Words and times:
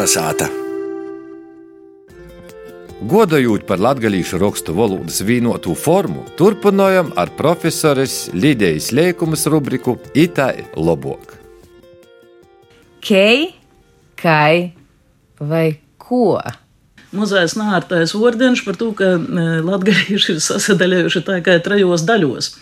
Kolnesāta! 0.00 0.46
Godojot 3.04 3.66
par 3.68 3.82
latviešu 3.84 4.38
rakstu 4.40 4.72
valodas 4.72 5.18
vīnotu 5.20 5.74
formu, 5.76 6.22
turpinājam 6.40 7.10
ar 7.20 7.28
profesoras 7.36 8.30
Lidijas 8.32 8.94
Lēkumas 8.96 9.44
rubriku 9.52 9.98
Itāļu 10.16 10.64
Lobok. 10.80 11.36
Kei, 13.04 13.50
kai 14.16 14.72
vai 15.36 15.66
ko? 16.00 16.40
Mazais 17.12 17.58
nārtais 17.60 18.16
ordenis 18.16 18.64
par 18.64 18.80
to, 18.80 18.94
ka 18.96 19.18
e, 19.20 19.48
latvieši 19.68 20.38
ir 20.38 20.40
sasadalījuši 20.40 21.26
tā 21.28 21.42
kā 21.44 21.60
trejos 21.60 22.08
daļos. 22.08 22.54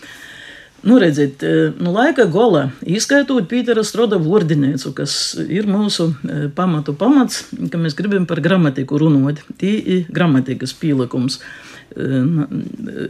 Nu, 0.88 0.96
redziet, 0.98 1.42
e, 1.42 1.72
nu, 1.76 1.92
laika 1.92 2.24
gola, 2.32 2.68
izskaitot 2.88 3.44
Pītera 3.50 3.82
Stroda 3.84 4.16
vārdinēcu, 4.22 4.94
kas 4.96 5.12
ir 5.44 5.66
mūsu 5.68 6.06
e, 6.08 6.46
pamatu 6.56 6.94
pamats, 6.96 7.42
ka 7.68 7.80
mēs 7.80 7.96
gribam 7.98 8.24
par 8.30 8.40
gramatiku 8.40 9.00
runāt. 9.02 9.42
Tī 9.60 9.74
ir 9.96 10.06
gramatikas 10.08 10.72
pīlikums, 10.78 11.42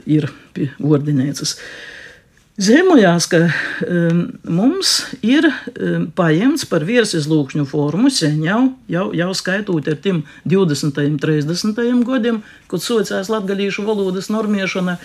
ir 0.06 0.27
vārdinēcas. 0.80 1.54
Zemojās, 2.59 3.28
ka 3.30 3.45
um, 3.87 4.24
mums 4.42 4.96
ir 5.23 5.46
paņemts 6.18 6.66
par 6.66 6.82
virsizlūkšņu 6.88 7.66
formu 7.70 8.10
sen 8.10 8.40
jau, 8.42 8.60
jau, 8.90 9.04
jau 9.15 9.29
skaitot 9.38 9.87
ar 9.87 9.98
tiem 10.02 10.24
20. 10.51 10.98
un 11.04 11.18
30. 11.23 11.79
gadiem, 12.09 12.40
kad 12.66 12.82
socās 12.82 13.30
latgalīšu 13.30 13.87
valodas 13.87 14.32
normiešana, 14.34 14.96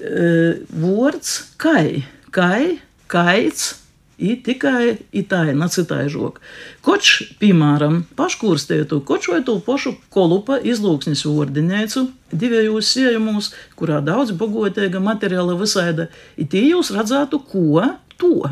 uh, 0.00 0.62
vārds 0.70 1.34
kai, 1.60 2.04
kai, 2.34 2.78
kaits, 3.10 3.74
i 4.18 4.34
tikai 4.42 4.96
itai, 5.14 5.52
nacitai 5.54 6.08
žok. 6.10 6.40
Koč, 6.82 7.10
piemēram, 7.38 8.00
paškūrstētu, 8.18 8.98
koč 9.06 9.28
vai 9.30 9.38
to 9.46 9.54
pošu 9.62 9.94
kolupa 10.14 10.58
izlūksnis 10.58 11.22
ordinēcu 11.30 12.08
divējos 12.34 12.90
siejumos, 12.96 13.52
kurā 13.78 14.00
daudz 14.04 14.34
bagotēga 14.38 15.00
materiāla 15.02 15.54
visaida, 15.60 16.08
i 16.34 16.48
tie 16.50 16.64
jūs 16.66 16.90
redzētu, 16.96 17.40
ko 17.46 17.86
to, 18.18 18.50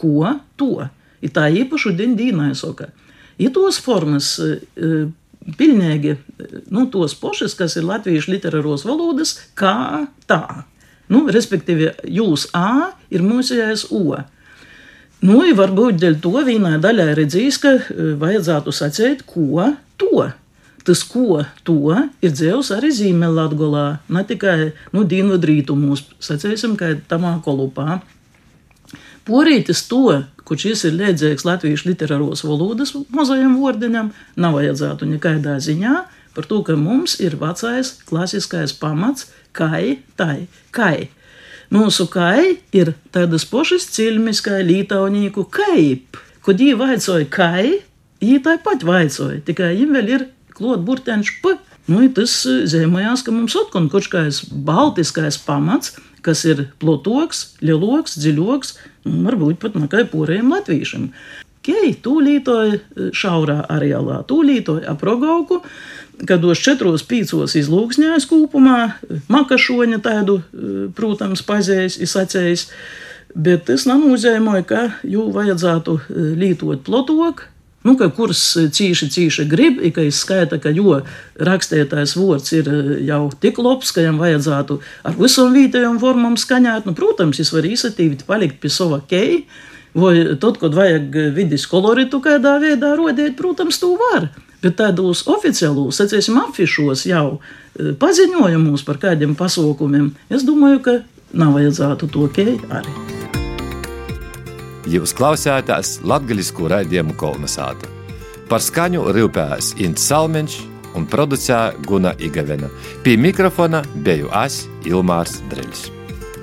ko 0.00 0.34
to. 0.56 0.88
I 1.22 1.28
tā 1.28 1.46
īpašu 1.60 1.92
dienu 1.98 2.16
dīnai 2.18 2.54
soka. 2.58 2.88
I 3.38 3.52
tos 3.52 3.78
formas 3.84 4.34
e, 4.40 4.56
pilnīgi, 5.60 6.16
nu, 6.72 6.88
tos 6.92 7.14
pošas, 7.20 7.54
kas 7.58 7.76
ir 7.76 7.84
latviešu 7.84 8.32
literāros 8.32 8.86
valodas, 8.88 9.36
kā 9.58 10.06
tā. 10.24 10.64
Nu, 11.12 11.26
respektīvi, 11.32 11.90
jūs 12.08 12.48
A 12.56 12.92
ir 13.12 13.24
mūsējais 13.26 13.88
O. 13.92 14.22
Nu, 15.22 15.38
varbūt 15.54 16.00
dēļ 16.02 16.16
to 16.22 16.32
vienā 16.46 16.78
daļā 16.82 17.12
redzīs, 17.14 17.60
ka 17.62 17.76
e, 17.78 18.12
vajadzētu 18.18 18.72
sacīt, 18.74 19.26
ko 19.28 19.68
to. 20.00 20.30
Tas, 20.82 21.04
ko 21.06 21.44
to 21.62 21.94
ir 22.24 22.32
dzēvs 22.34 22.72
arī 22.74 22.90
Zīmeļlatgolā, 22.96 23.84
ne 24.10 24.22
tikai 24.26 24.72
nu, 24.90 25.04
dienvidrītumos, 25.06 26.08
sacīsim, 26.18 26.74
kā 26.80 26.96
tamā 27.10 27.36
kolupā. 27.44 28.00
Porītis 29.22 29.84
to, 29.86 30.24
kurš 30.42 30.88
ir 30.88 30.96
liedzīgs 30.98 31.46
latviešu 31.46 31.92
literāros 31.92 32.42
valodas 32.42 32.96
mazajam 33.14 33.54
vārdiņam, 33.62 34.10
nav 34.42 34.58
vajadzētu 34.58 35.06
nekādā 35.12 35.54
ziņā 35.62 35.94
par 36.36 36.46
to, 36.48 36.62
ka 36.66 36.76
mums 36.78 37.18
ir 37.20 37.36
vecais 37.40 37.94
klasiskais 38.08 38.74
pamats, 38.76 39.28
kai, 39.56 40.00
tai, 40.16 40.46
kai. 40.74 41.10
Mūsu 41.72 42.04
kai 42.12 42.58
ir 42.76 42.92
tādas 43.14 43.46
pašas 43.48 43.86
cilmes 43.94 44.42
kā 44.44 44.58
lītaunīku 44.60 45.46
kaip. 45.52 46.18
Kad 46.44 46.60
viņi 46.60 46.76
vaicoja 46.76 47.28
kai, 47.32 47.66
viņi 48.20 48.40
tāpat 48.44 48.84
vaicoja, 48.84 49.40
tikai 49.46 49.72
viņiem 49.72 49.94
vēl 49.96 50.10
ir 50.16 50.24
klot 50.52 50.82
burteņš 50.84 51.36
p. 51.42 51.56
Nu, 51.90 52.02
tas 52.14 52.34
eh, 52.46 52.62
zīmējās, 52.70 53.24
ka 53.26 53.34
mums 53.34 53.56
atkal 53.58 53.88
kaut 53.90 54.08
kāds 54.12 54.42
baltiskais 54.46 55.38
pamats, 55.42 55.96
kas 56.22 56.44
ir 56.46 56.68
plotoks, 56.82 57.56
lieloks, 57.64 58.14
dziļoks, 58.22 58.76
varbūt 59.24 59.58
pat 59.62 59.78
makai 59.80 60.04
porējiem 60.12 60.52
latviešiem. 60.52 61.08
Kei 61.62 61.92
tūlītoja 62.04 62.78
eh, 62.78 63.10
šaurā 63.16 63.62
areālā, 63.72 64.22
tūlītoja 64.28 64.88
aprogauku, 64.92 65.62
kādos 66.28 66.62
četros, 66.62 67.04
pīcos 67.08 67.56
izlūksņājis 67.58 68.28
kopumā, 68.30 68.80
makašoņa 69.32 69.98
tādu, 70.04 70.36
protams, 70.94 71.42
pazējis, 71.46 71.96
izsacējis, 72.04 72.66
bet 73.34 73.64
tas 73.70 73.88
nenozīmē, 73.88 74.60
ka 74.68 74.84
jū 75.08 75.24
vajadzētu 75.34 75.96
lītot 76.38 76.84
plotok, 76.86 77.48
Nu, 77.82 77.96
ka 77.98 78.06
kurs 78.14 78.40
cīši, 78.54 79.08
cīši 79.10 79.44
grib, 79.50 79.80
ka 79.94 80.04
es 80.06 80.20
skaita, 80.22 80.60
ka 80.62 80.70
jo 80.74 81.00
rakstētājs 81.42 82.14
vārds 82.14 82.54
ir 82.54 82.70
jau 83.08 83.24
tik 83.42 83.58
labs, 83.58 83.90
ka 83.90 84.04
viņam 84.04 84.20
vajadzētu 84.22 84.76
ar 85.10 85.18
visam 85.18 85.50
vietējām 85.56 85.98
formām 86.02 86.38
skaņot. 86.38 86.86
Nu, 86.86 86.94
protams, 86.98 87.42
es 87.42 87.50
varu 87.54 87.72
īsatīvi 87.74 88.22
palikt 88.28 88.60
pie 88.62 88.70
sava 88.70 89.00
keja, 89.10 89.42
vai 89.94 90.14
tad, 90.40 90.58
kad 90.60 90.74
vajag 90.74 91.18
vidus 91.36 91.66
koloritu 91.70 92.20
kādā 92.24 92.56
veidā 92.62 92.94
rodēt, 92.98 93.36
protams, 93.38 93.80
to 93.82 93.94
var. 94.00 94.30
Bet 94.62 94.78
tādos 94.78 95.24
oficiālos, 95.26 95.98
sacīsim, 95.98 96.38
afišos 96.38 97.06
jau 97.08 97.26
e, 97.38 97.92
paziņojumos 97.98 98.84
par 98.86 99.00
kādiem 99.02 99.34
pasaukumiem, 99.38 100.12
es 100.30 100.46
domāju, 100.46 100.82
ka 100.84 100.94
nav 101.34 101.56
vajadzētu 101.56 102.08
to 102.14 102.28
kēju 102.36 102.70
arī. 102.70 102.94
Jūs 104.92 105.14
klausāties 105.18 105.98
latviešu 106.06 106.70
raidījumu 106.70 107.16
kolonizātu. 107.18 107.90
Par 108.50 108.62
skaņu 108.62 109.06
rūpējās 109.16 109.72
Ints 109.82 110.08
Salmeņš 110.10 110.58
un 110.98 111.06
producēja 111.08 111.78
Guna 111.86 112.12
Igavena. 112.20 112.68
Pie 113.04 113.16
mikrofona 113.16 113.82
biju 114.04 114.30
es, 114.44 114.64
Ilmārs 114.84 115.40
Dreļs. 115.50 115.86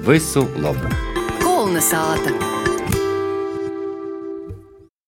Visu 0.07 0.47
labu! 0.63 0.89
Kolonizāta! 1.43 2.68